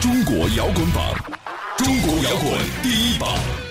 [0.00, 1.14] 中国摇滚榜，
[1.78, 3.65] 中国摇滚第一榜。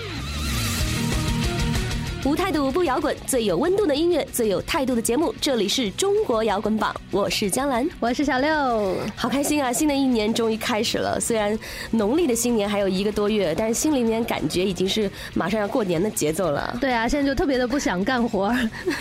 [2.26, 5.32] 无态度不摇滚，最有温度的音乐，最有态度的节目。
[5.40, 9.72] 这里是中国摇滚榜，我是江兰，我是小六，好开心啊！
[9.72, 11.56] 新的一年终于开始了，虽然
[11.92, 16.76] 农历的新年还有一个多月，但是心里面感觉已经是马上要过年的节奏了。
[16.80, 18.52] 对啊，现在就特别的不想干活。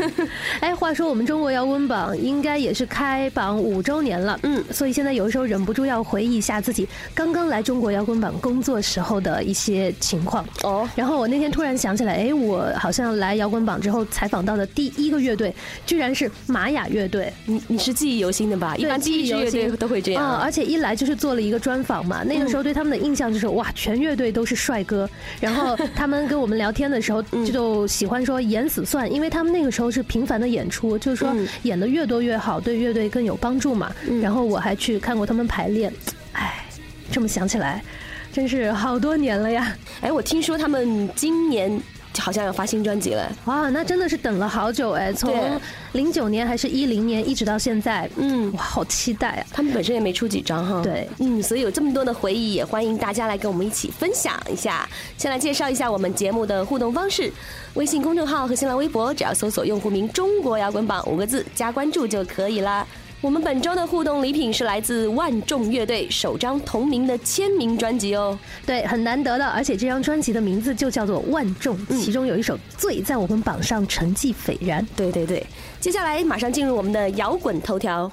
[0.61, 10.45] 哎，话说我们中国摇滚榜应该也是开榜五周年了，嗯，所以现在有的时候忍不住要回忆一下自己刚刚来中国摇滚榜工作时候的一些情况。
[10.61, 13.14] 哦，然后我那天突然想起来，哎，我好像。
[13.15, 15.53] 来摇滚榜之后采访到的第一个乐队，
[15.85, 17.31] 居然是玛雅乐队。
[17.45, 18.75] 你你是记忆犹新的吧？
[18.75, 20.37] 一般记忆犹新都会这样。
[20.37, 25.09] 而且一来就是做了一个专访嘛，那个时候对他们的印象就是哇，全乐队都是帅哥。
[25.39, 27.21] 然后他们跟我们聊天的时候，
[27.51, 33.91] 就喜欢说演死算，因为他们那个时候是频繁的演出，就是说演的越多越好，对乐队更有帮助嘛。
[34.21, 35.91] 然后我还去看过他们排练，
[36.33, 36.65] 哎，
[37.11, 37.83] 这么想起来，
[38.31, 39.75] 真是好多年了呀。
[40.01, 41.81] 哎，我听说他们今年。
[42.19, 45.59] 好像要发新专辑了，哇，那真的是等了好久哎，从
[45.93, 49.45] 零九年还是一零年一直到现在，嗯，哇，好期待啊！
[49.51, 54.87] 他们本身也没出几张哈，对，嗯，所以有这么多的回忆，也欢迎大家来跟我们一起分享一下。
[55.17, 57.31] 先来介绍一下我们节目的互动方式：
[57.75, 62.85] 微信公众号和新浪微博，只要搜索用户名“中国摇滚榜”五个字加关注就可以啦。
[63.25, 68.37] 我们本周的互动礼品是来自万众乐队首张同名的签名专辑哦，
[68.67, 74.87] 对，很难得的，而且这张专辑的名字就叫做《万众》，其中有一首《醉》在我们榜上成绩斐然。
[74.95, 75.43] 对对对，
[75.79, 78.11] 接下来马上进入我们的摇滚头条。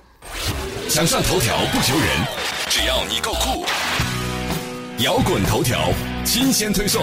[0.89, 2.09] 想上头条不求人，
[2.71, 3.67] 只要你够酷。
[5.05, 5.91] 摇滚头条，
[6.25, 7.03] 新鲜推送。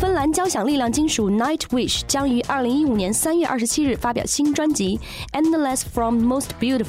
[0.00, 4.98] 芬兰交响力量金属 Nightwish 将于二零一五年三月二十七日发表新专辑
[5.38, 6.84] 《Endless from Most Beautiful》，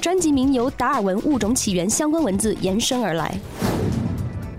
[0.00, 3.38] 专辑名由达尔文物种起源相关文字延伸而来。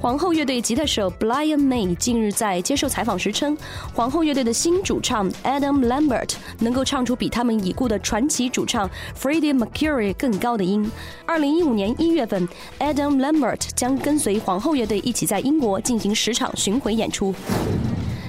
[0.01, 3.57] 皇后乐队吉他手 Brian May 近日在接受采访时称，
[3.93, 8.89] 皇后乐队的新主唱 Adam Lambert 能够唱出比他们已故的传奇主唱
[9.21, 10.89] Freddie Mercury 更高的音。
[11.25, 12.47] 二零一五年一月份
[12.79, 17.35] ，Adam Lambert 将跟随皇后乐队一起在英国进行十场巡回演出。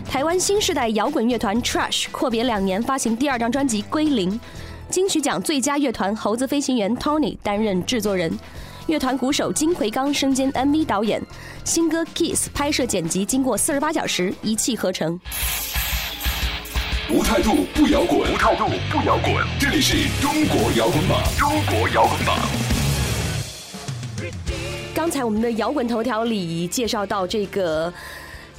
[0.04, 4.32] 台湾新时代摇滚乐团 Trash 阔别两年发行第二张专辑《归零》，
[4.88, 8.36] 金曲奖最佳乐团猴子飞行员 Tony 担任制作人。
[8.86, 11.22] 乐团鼓手金奎刚身兼 MV 导演，
[11.64, 15.18] 新歌《Kiss》拍摄剪辑经过四十八小时一气呵成。
[17.08, 22.38] 无态度不摇滚，无态度不摇滚，这里是中国摇滚榜，中国摇滚榜。
[24.94, 27.92] 刚才我们的摇滚头条里介绍到这个。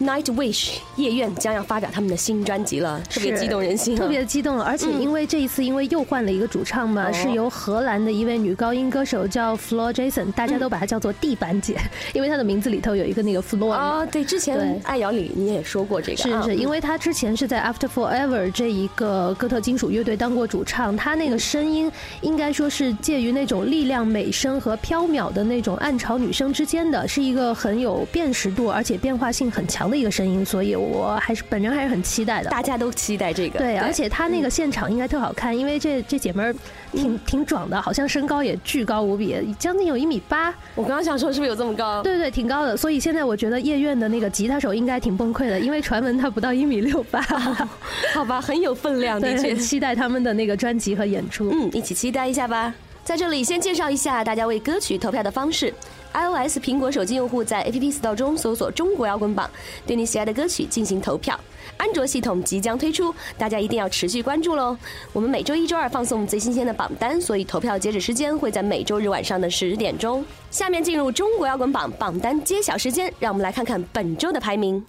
[0.02, 4.60] Nightwish 夜愿将要发表他们的新专辑了，特别激动人心，特别激动。
[4.62, 11.78] 而且因为这一次，因为又换了一个主唱嘛，是由荷兰的一位女高音歌手叫 Floor Jason，大家都把她叫做地板姐，
[12.14, 14.08] 因为她的名字里头有一个那个 Floor 哦。
[14.12, 21.92] 对，之前爱瑶里你也说过这个，是是，因为她之前是在 After Forever 这一个哥特金属乐队当过主唱，她那个声音
[22.22, 29.91] 应该说是介于那种力量美声和飘渺的那种暗潮女声之间的，是一个很有辨识度而且变化性很强。
[29.92, 32.50] 的一个声音，所以我还是本人还是很期待的。
[32.50, 36.56] 大家都期待这个，对，而且他那个现场应该特好看，因为这这姐们儿
[36.94, 40.54] 挺挺壮的，好像身高也巨高无比，将近有一米八。
[40.76, 42.02] 我刚刚想说是不是有这么高？
[42.02, 42.78] 对对，挺高的。
[42.78, 47.22] 所以现在我觉得夜愿的那个吉他手应该挺崩溃的，因为传闻他不到一米六八。
[48.14, 51.50] 好吧，很有分量，的确期待他们的那个专辑和演出。
[51.52, 52.74] 嗯，一起期待一下吧。
[53.04, 55.74] 在这里先介绍一下大家为歌曲投票的方式。
[56.14, 59.50] iOS 苹果手机用户在 App Store 中搜索“中国摇滚榜”，
[59.86, 61.40] 对你喜爱的歌曲进行投票。
[61.78, 64.78] 安卓系统即将推出，大家一定要持续关注喽！
[65.14, 70.24] 我们每周一、周二放送最新鲜的榜单，所以投票截止时间会在每周日晚上的十点钟。
[70.52, 74.84] 下面进入中国摇滚榜榜单揭晓时间，让我们来看看本周的排名。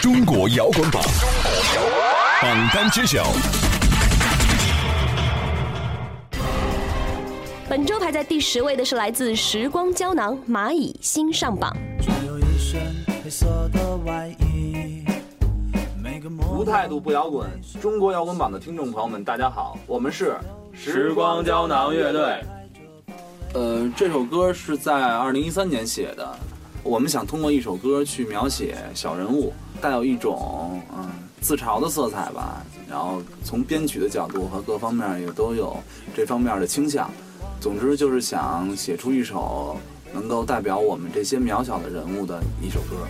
[0.00, 1.02] 中国摇滚榜
[2.40, 3.24] 榜单揭晓。
[7.68, 11.76] 本周排在第十位的是来自时光胶囊蚂蚁新上榜。
[16.50, 17.46] 无态度不摇滚，
[17.78, 20.34] 中国摇滚榜的听众朋友们，大家好，我们是
[20.72, 22.42] 时光胶囊乐队。
[23.52, 26.26] 呃，这首歌是在二零一三年写的。
[26.82, 31.06] 我们想通过一首歌去描写小人物，带有一种嗯
[31.42, 32.64] 自嘲的色彩吧。
[32.88, 35.76] 然后从编曲的角度和各方面也都有
[36.16, 37.10] 这方面的倾向。
[37.60, 39.76] 总之就是想写出一首
[40.12, 43.06] 能够代表我们这些渺小的人物的一首歌。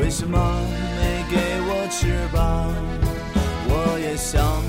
[0.00, 0.38] 为什么
[0.96, 1.36] 没给
[1.68, 2.72] 我翅膀？
[3.68, 4.61] 我也想。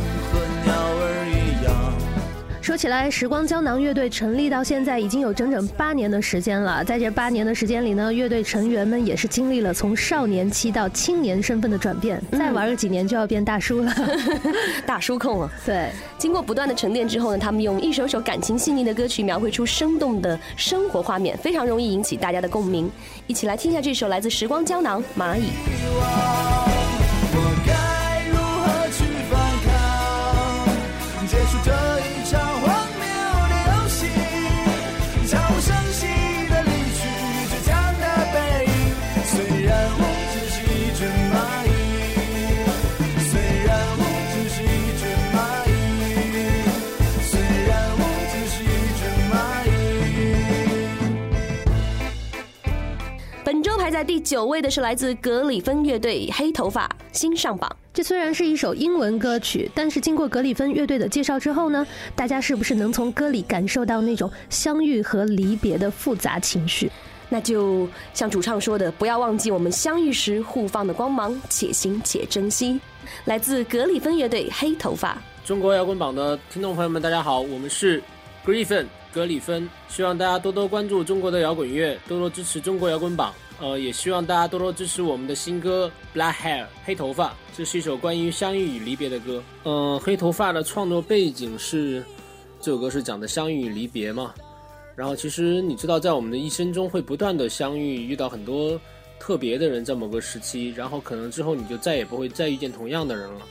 [2.73, 6.83] 说起来，时光胶囊乐队成立到现在已经有整整八年的时间了。
[6.83, 12.19] 在这八年的时间里呢，乐队成员们也是经历了从少年期到青年身份的转变。
[12.31, 13.93] 再玩个几年就要变大叔了，
[14.87, 15.51] 大叔控了。
[15.63, 22.89] 对，经过不断的沉淀之后呢，他们用一首首感情细腻的歌曲描绘出生动的生活画面，非常容易引起大家的共鸣。
[23.27, 25.43] 一起来听一下这首来自时光胶囊《蚂蚁》。
[54.03, 56.85] 在第九位的是来自格里芬乐队《黑头发》
[57.17, 57.73] 新上榜。
[57.93, 66.91] 这虽然是一首英文歌曲，但是经过格里芬乐队的介绍之后呢，大家是不是能从歌里感受到那种相遇和离别的复杂情绪？
[67.29, 72.77] 那就像主唱说的，不要忘记我们相遇时互放的光芒，且行且珍惜。
[73.23, 75.13] 来自格里芬乐队《黑头发》。
[75.47, 78.03] 中国摇滚榜的听众朋友们，大家好，我们是
[78.45, 83.31] Griffin 格里芬，希望大家多多关注中国的摇滚乐，多多支持中国摇滚榜。
[83.61, 89.41] 呃，也希望大家多多支持我们的新歌《Black Hair》黑头发，这是一首关于相遇与离别的歌。
[89.63, 92.03] 嗯、黑头发的创作背景是
[92.59, 94.33] 这首歌是讲的相遇与离别嘛。
[94.95, 98.79] 然后其实你知道，在我们的一生中会不断的相遇，遇到很多
[99.19, 103.41] 特别的人，在某个时期，然后可能之后你就再也不会再遇见同样的人了。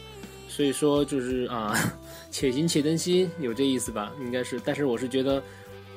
[0.54, 1.74] 所以说就是啊，
[2.30, 4.12] 且行且珍惜，有这意思吧？
[4.20, 4.60] 应该是。
[4.62, 5.42] 但是我是觉得，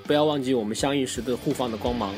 [0.03, 2.15] 不要忘记我们相遇时的互放的光芒。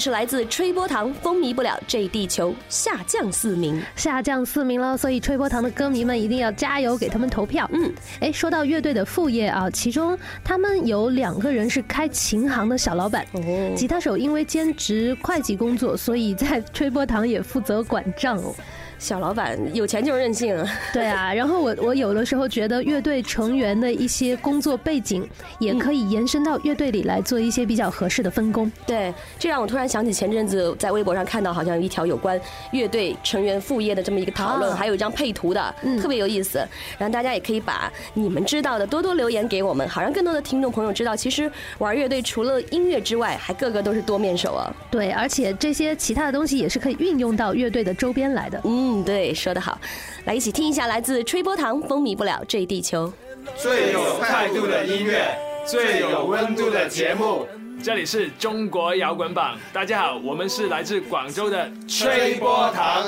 [0.00, 3.80] 是来自吹波堂《风靡不了这地球》，下降四名。
[3.94, 7.68] 下降四名了，所以吹波堂的歌迷们一定要加油，给他们投票。
[7.74, 13.40] 嗯，哎，说到乐队的副业啊，其中他们有两个人是开琴行的小老板，哦
[13.76, 18.54] 吉他手因为兼职会计工作，所以在吹波堂也负责管账哦。
[19.00, 20.64] 小老板有钱就是任性啊！
[20.92, 25.26] 对啊，然后我我有的时候觉得乐队成员的一些工作背景
[25.58, 28.70] 也可以延伸到乐队里来做一些比较合适的分工。
[28.86, 32.38] 对，这让我突然想起前阵子在微博上看到，好像有一条有关
[32.72, 36.58] 乐队成员副业的这么一个讨论，啊还有一张配图的，嗯特别有意思。
[36.98, 44.70] 然后大家也可以把你们知道的多多留言给我们，好让更多的听众朋友知道，其实玩乐队除了音乐之外，还个个都是多面手啊。
[44.90, 48.60] 对，而且这些其他的东西也是可以运用到乐队的周边来的。
[48.64, 49.80] 嗯，对，说得好。
[50.24, 53.08] 来，一起听一下来自吹波糖《风靡不了这地球》。
[53.56, 55.34] 最有态度的音乐，
[55.66, 57.46] 最有温度的节目。
[57.82, 63.04] 这里是中国摇滚榜，大家好，我们是来自广州的吹波糖。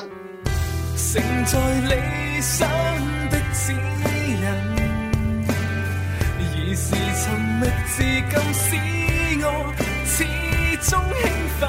[0.97, 1.59] 承载
[1.89, 2.67] 理想
[3.29, 4.41] 的指引，
[6.39, 6.41] 而
[6.75, 8.67] 是沉默至今，使
[9.45, 9.47] 我
[10.07, 10.25] 始
[10.81, 11.23] 終興
[11.61, 11.62] 奮，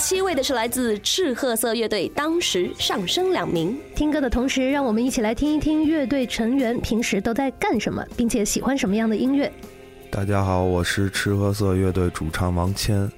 [0.00, 3.78] 七位的是来自赤褐色乐队，当时上升两名。
[3.94, 9.52] 听歌的同时，让我们一起来听一听乐队成员平时都在干什么，并且喜欢什么样的音乐。
[10.10, 13.08] 大家好，我是赤褐色乐队主唱王谦。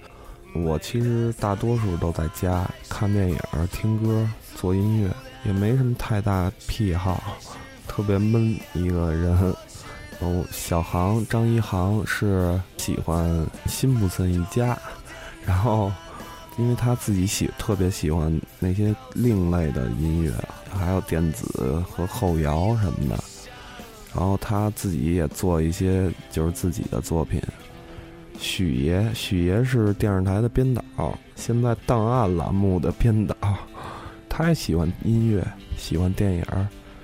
[0.55, 3.39] 我其实大多数都在家看电影、
[3.71, 5.09] 听歌、做音乐。
[5.45, 7.39] 也没什么太大癖好，
[7.87, 9.55] 特别闷一个人。
[10.19, 14.77] 哦，小航张一航是喜欢辛普森一家，
[15.47, 15.91] 然后
[16.59, 20.31] 因为他自己喜特别喜欢那些另类的音乐，
[20.71, 23.25] 还有电子和后摇什么的，
[24.15, 27.41] 然后他自己也做一些就是自己的作品。
[28.39, 30.83] 许爷，许爷是电视台的编导，
[31.37, 33.35] 现在档案栏目的编导，
[34.29, 36.45] 他也喜欢音乐，喜欢电影。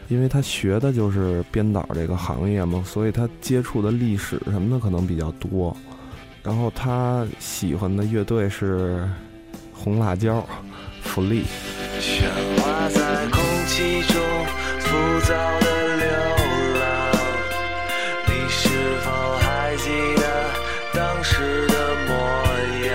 [0.09, 5.76] 因为他学的就是编导这个行业嘛，所以他接触的历史什么的可能比较多。
[6.43, 9.07] 然后他喜欢的乐队是
[9.79, 10.45] 红辣椒、
[11.03, 11.45] 福利。
[12.01, 12.27] 喧
[12.61, 14.21] 哗在空气中
[14.81, 14.87] 浮
[15.21, 15.67] 躁的
[15.97, 16.07] 流
[16.81, 16.83] 浪，
[18.27, 18.69] 你是
[19.05, 19.07] 否
[19.39, 20.23] 还记得
[20.93, 21.75] 当时的
[22.07, 22.11] 模
[22.89, 22.93] 样？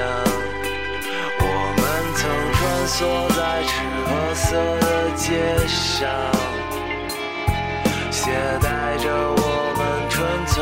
[1.40, 1.44] 我
[1.78, 1.82] 们
[2.16, 2.22] 曾
[2.54, 2.96] 穿梭
[3.34, 3.72] 在赤
[4.06, 4.46] 褐色
[4.82, 5.24] 的街
[5.68, 6.02] 上。
[8.12, 8.30] 携
[8.62, 9.42] 带着我
[9.78, 10.16] 们纯
[10.48, 10.54] 粹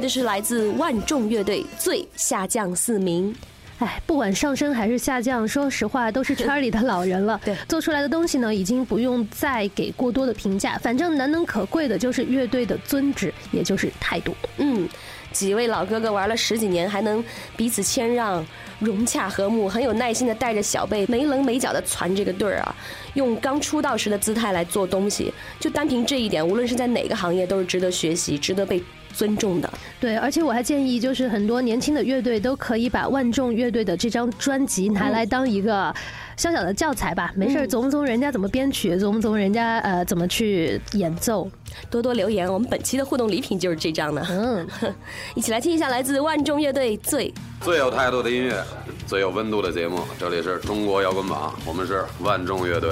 [0.00, 3.34] 这是来自万众乐队，最下降四名。
[3.78, 7.40] 哎，不管上升还是下降，说实话都是圈里的老人了。
[7.44, 10.76] 对，做出来的东西呢，已经不用再给过多的评价。
[10.78, 14.34] 反正难能可贵的就是乐队的尊旨，也就是态度。
[14.58, 14.86] 嗯，
[15.32, 17.24] 几位老哥哥玩了十几年，还能
[17.56, 18.44] 彼此谦让、
[18.80, 22.74] 融洽和睦，很有耐心的带着小辈没棱没角的攒这个队儿啊，
[23.14, 25.32] 用刚出道时的姿态来做东西。
[25.58, 28.82] 就单凭这一点，无论是在哪个行业，都是值得学习、值得被。
[29.12, 35.94] 尊重的，对，而且我还建议，就是很多年轻的乐队都可以把万众乐队的这张专辑拿来当一个
[36.36, 37.32] 小小的教材吧。
[37.34, 41.50] 没事儿，琢磨琢磨人家怎么编曲，琢磨琢磨人家呃怎么去演奏。
[41.88, 44.26] 多多留言，我们本期的互动礼品就是这张呢。
[44.28, 44.66] 嗯，
[45.34, 48.60] 一起来听一下来自万众乐队最最有态度的音乐，
[49.06, 50.00] 最有温度的节目。
[50.18, 52.90] 这里是中国摇滚榜，我们是万众乐队。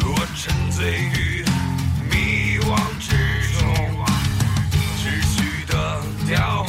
[0.00, 1.44] 我沉醉于
[2.08, 3.16] 迷惘之
[6.28, 6.67] 调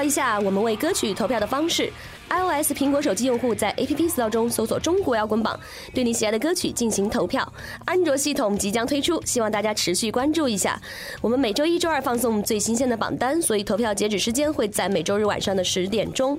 [0.00, 1.92] 绍一下我们为歌曲投票的方式。
[2.30, 5.58] ：iOS 苹果手机用户在 App Store 中搜索“中国摇滚榜”，
[5.92, 7.52] 对你喜爱的歌曲进行投票。
[7.84, 10.80] 安卓系统即将推出，希望大家持续关注一下。
[11.20, 16.38] 我们每周一、周二放送最新鲜的榜单，所以投票截止时间会在每周日晚上的十点钟。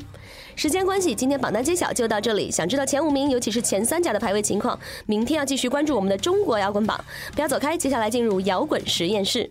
[0.55, 2.49] 时间关系，今天榜单揭晓就到这里。
[2.49, 7.03] 想知道前五名，尤其是前三甲的排位情况，明天要继续关注我们的中国摇滚榜。
[7.33, 9.49] 不要走开，接下来进入摇滚实验室。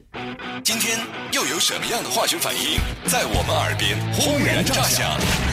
[0.62, 0.98] 今天
[1.32, 2.78] 又有什么样的化学反应
[3.10, 5.49] 在我们耳边轰然炸响？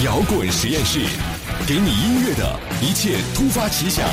[0.00, 1.00] 摇滚实验室，
[1.68, 4.04] 给你音乐的一切突发奇想。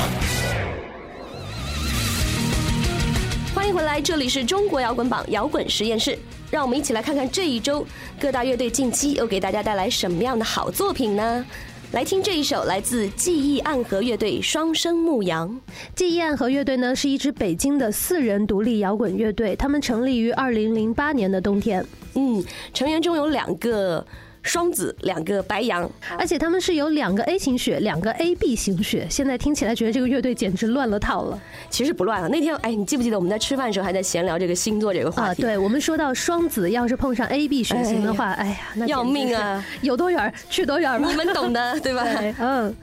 [3.52, 6.16] 欢迎回来，这里是中国摇滚榜摇滚实验室。
[6.48, 7.84] 让我们一起来看看这一周
[8.20, 11.44] 各大乐队近期又给大家带来什么样的好作品呢？
[11.90, 15.48] 来听这一首来自记忆暗河乐队《双生牧羊》。
[15.96, 21.84] 记忆暗河乐队呢是一支北京的四人独立摇滚乐队，他们成立于二零零八年的冬天。
[22.14, 24.06] 嗯，成员中有两个。
[24.42, 29.06] 双子两个白羊，而且他们是有两个 A 型血，两个 AB 型血。
[29.10, 31.38] 现在听起来觉得这个乐队简直乱了套了。
[31.68, 32.28] 其实不乱了。
[32.28, 35.42] 那天哎，你记不记得我们在吃饭的时候还在闲聊这个星座这个话题？
[35.42, 39.62] 啊，对，我们说到双子要是碰上 AB 血型的话，哎呀，那要命啊！
[39.82, 42.04] 有多远去多远吧你们懂的，对吧？
[42.40, 42.74] 嗯。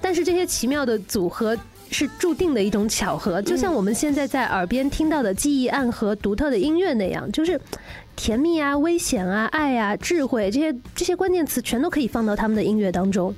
[0.00, 1.56] 但是这些奇妙的组合
[1.90, 7.60] 是注定的一种巧合，就像我们现在在耳边听到的记忆暗河独特的音乐那样，就是。
[8.22, 13.34] 甜蜜啊，危险啊，爱啊，智慧，这些这些关键词全都可以放到他们的音乐当中。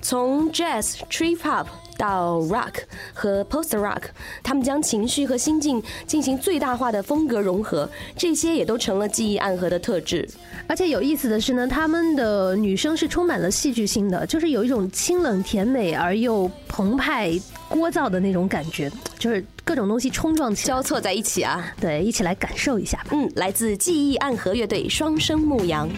[0.00, 1.66] 从 jazz、trip hop
[1.98, 2.74] 到 rock
[3.12, 4.02] 和 post rock，
[4.42, 7.86] 他们将情绪和心境进行最大化的风格融合，
[8.16, 10.26] 这些也都成了记忆暗河的特质。
[10.66, 17.32] 而且有意思的是呢，他们的女生是充满了戏剧性的，就是有一种清冷甜美而又澎湃
[17.70, 21.74] 聒噪的那种感觉，就是各种东西冲撞起来，交错在一起啊。
[21.80, 23.06] 对，一起来感受一下吧。
[23.10, 25.88] 嗯，来自记忆暗河乐队双生牧羊。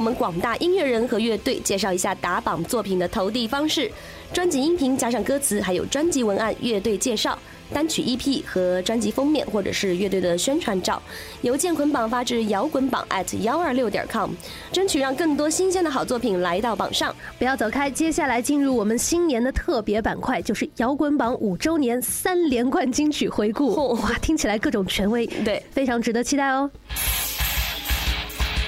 [0.00, 3.92] 我们广大音乐人和乐队介绍一下打榜作品的投递方式：
[4.32, 7.38] 专辑音频加上歌词，还有专辑文案、乐队介绍、
[7.70, 11.02] 单曲 EP 和专辑封面，或者是乐队的宣传照。
[11.42, 14.30] 邮件捆绑发至摇滚榜 at 幺二六点 com，
[14.72, 17.14] 争取让更多新鲜的好作品来到榜上。
[17.38, 23.74] 不要走开，接下来进入我们新年的特别板块，就是摇滚榜五周年三连冠金曲回顾。
[23.96, 26.70] 哇，听起来各种权威，对，非常值得期待哦。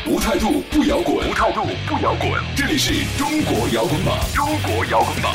[0.04, 2.28] 无态度不摇滚，无态度不摇滚。
[2.56, 5.32] 这里是中国摇滚榜，中国摇滚榜。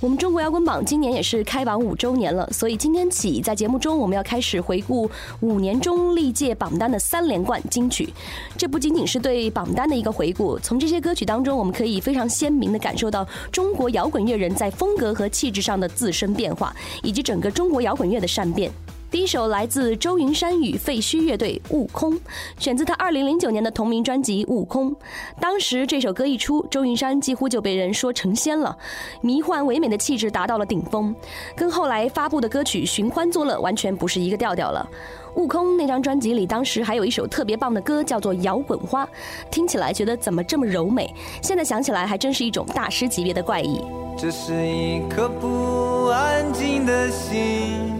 [0.00, 8.08] 我们中国摇滚榜今年也是开榜五周年了，所以今天起在节目中我们要开始回顾五年中历届榜单的三连冠金曲。
[8.56, 18.72] 这不仅仅是对榜单的一个回顾，从这些歌曲当中，我们可以非常鲜明地感受到中国摇滚乐人在风格和气质上的自身变化，以及整个中国摇滚乐的善变。
[19.10, 22.14] 第一首来自周云山与废墟乐队《悟空》，
[22.60, 24.92] 选自他2009年的同名专辑《悟空》。
[25.40, 28.76] 当时这首歌一出，周云山几乎就被人说成仙了，
[29.20, 31.12] 迷幻唯美的气质达到了顶峰，
[31.56, 34.88] 跟后来发布的歌曲《寻欢作乐》完全不是一个调调了。
[35.34, 39.04] 悟空那张专辑里，当时还有一首特别棒的歌，叫做《摇滚花》，
[39.50, 43.80] 听起来觉得怎么这么柔美，现在想起来还真是一种大师级别的怪异。
[44.16, 47.99] 这是一颗不安静的心，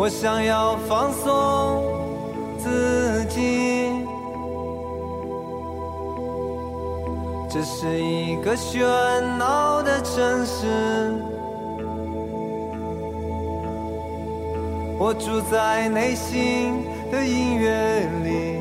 [0.00, 1.84] 我想要放松
[2.56, 3.92] 自己。
[7.50, 8.80] 这是一个喧
[9.36, 10.66] 闹的城市，
[14.98, 16.82] 我住在内心
[17.12, 18.59] 的音乐里。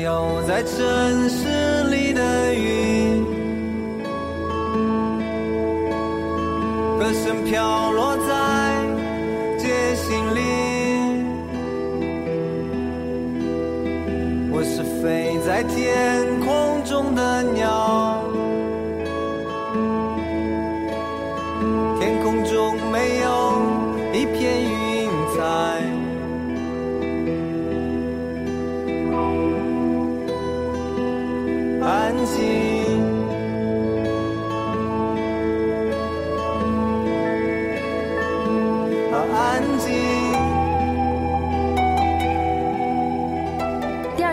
[0.00, 3.22] 飘在城市里的云，
[6.98, 8.32] 歌声飘落在
[9.58, 10.40] 街心里。
[14.50, 16.79] 我是飞在天空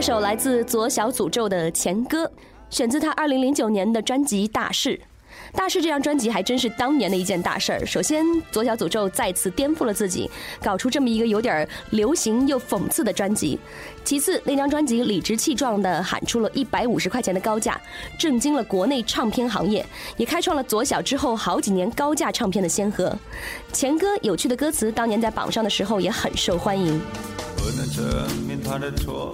[0.07, 2.23] 首来自左小诅咒的《前歌》，
[2.69, 4.91] 选自他2009年的专辑《大事》。
[5.51, 7.85] 大事这张专辑还真是当年的一件大事儿。
[7.85, 10.31] 首先，左小诅咒再次颠覆了自己，
[10.63, 13.59] 搞出这么一个有点流行又讽刺的专辑。
[14.05, 17.77] 其次，那张专辑理直气壮地喊出了一百五十块钱的高价，
[18.17, 23.13] 震惊了国内唱片行业，也开创了左小之后好几年高价唱片的先河。
[23.73, 26.97] 前歌有趣的歌词，当年在榜上的时候也很受欢迎。
[27.57, 28.05] 不能证
[28.47, 29.29] 明他的错，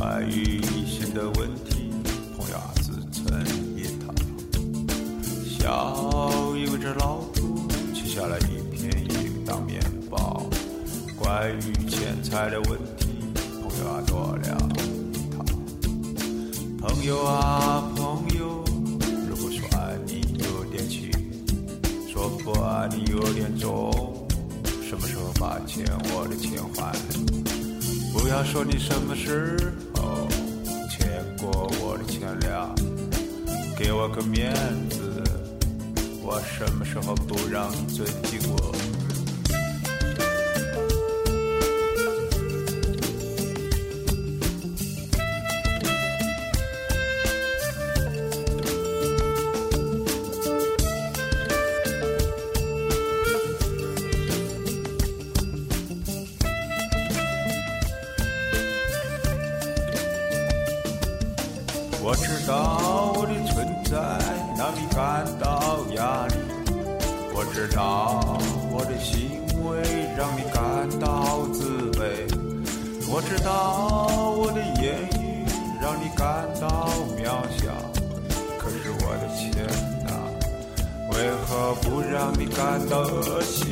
[0.00, 1.90] 关于异性的问题，
[2.34, 3.38] 朋友啊自成
[3.76, 4.14] 一套。
[5.46, 10.46] 笑意味着老土，切下了一片云当面包。
[11.18, 13.08] 关于钱财的问题，
[13.60, 15.44] 朋友啊多了一套。
[16.78, 18.64] 朋友啊朋友，
[19.28, 21.10] 如果说爱你有点轻，
[22.10, 24.26] 说不爱你有点重，
[24.82, 25.84] 什么时候把钱
[26.14, 26.90] 我的钱还？
[28.14, 28.42] 不要。
[28.42, 29.89] 说你什么时候欠
[32.18, 32.74] 过我的钱了，
[33.76, 34.52] 给我个面
[34.88, 35.22] 子，
[36.22, 38.40] 我什么时候不让你尊敬？
[38.52, 38.74] 我
[64.70, 66.34] 让你感到压力，
[67.34, 68.38] 我知道
[68.70, 69.82] 我的行为
[70.16, 72.30] 让你感到自卑，
[73.08, 74.06] 我知道
[74.36, 75.44] 我的言语
[75.82, 77.74] 让你感到渺小。
[78.60, 79.66] 可是我的钱
[80.04, 80.12] 呐、
[81.14, 83.66] 为何不让你感到恶心？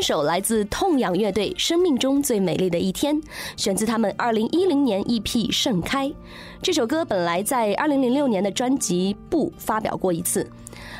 [0.00, 3.16] 首来自痛仰乐队《生命中最美丽的一天》，
[3.56, 6.08] 选自他们2010年 EP《盛开》。
[6.62, 10.48] 这首歌本来在2006年的专辑《不》发表过一次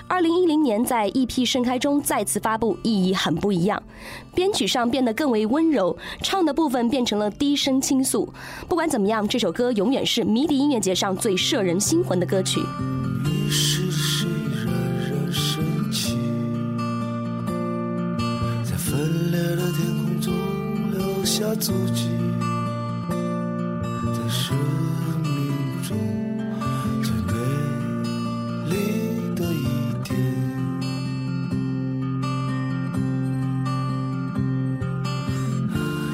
[0.09, 3.83] ，2010年在 EP《盛开》中再次发布，意义很不一样。
[4.35, 8.33] 编曲上变得更为温柔，唱的部分变成了低声倾诉。
[8.69, 12.61] 不管怎么样，这首歌永远是迷笛音乐节上最摄人心魂的歌曲。
[21.49, 22.11] 下足迹，
[23.11, 24.55] 在生
[25.23, 25.33] 命
[25.83, 25.97] 中
[27.03, 27.33] 最美
[28.67, 28.75] 丽
[29.35, 29.65] 的一
[30.05, 30.09] 天。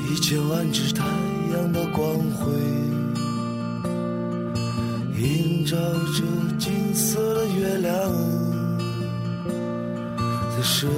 [0.08, 1.04] 一千万只太
[1.52, 2.52] 阳的光辉。
[5.18, 6.22] 映照着
[6.60, 7.92] 金色的月亮，
[10.56, 10.88] 在生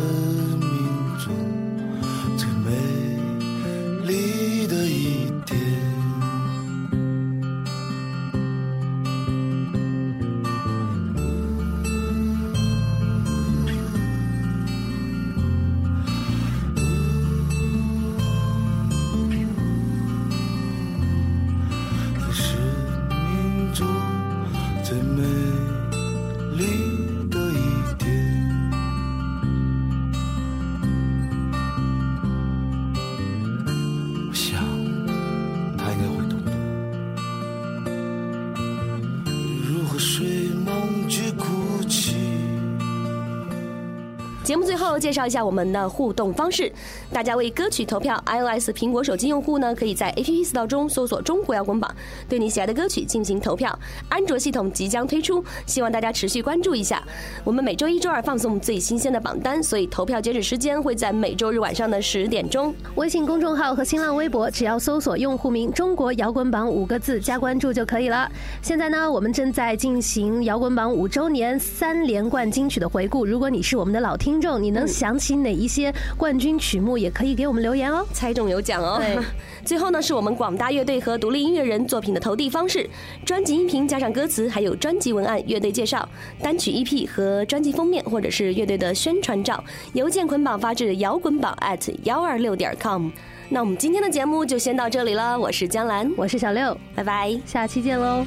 [44.99, 46.71] 介绍一下我们的互动方式，
[47.13, 48.23] 大家为歌曲投票。
[48.27, 51.95] iOS 苹果手机用户呢，可以在 APP Store 中搜索“中国摇滚榜”，
[52.29, 53.77] 对你喜爱的歌曲进行投票。
[54.09, 57.03] 安卓系统即将推出，希望大家持续关注一下。
[57.45, 62.75] 我们每周一、周二放送最新鲜的榜单，所以投票截止时间会在每周日晚上的十点钟。
[62.95, 68.31] 微信公众号和新浪微博，只要搜索用户名“中国摇滚榜”五个字加关注就可以了。
[68.63, 73.27] 现在呢，我们正在进行摇滚榜五周年三连冠金曲的回顾。
[73.27, 78.99] 如果你是我们的老听众，你能想起哪一些冠军曲目，也可以给我们留言哦，猜中有奖哦。
[78.99, 79.19] 对，
[79.65, 82.89] 最后呢，是我们广大乐队和独立音乐人作品的投递方式：
[83.25, 86.09] 专辑音频加上歌词，还有专辑文案、乐队介绍、
[86.43, 93.11] 单曲 EP 和专辑封面，或者是乐队的宣传照，邮件捆绑发至摇滚榜 at 幺二六点 com。
[93.49, 98.27] 那我们今天的节目就先到这里了，我是江兰，我是小六，拜拜，下期见喽。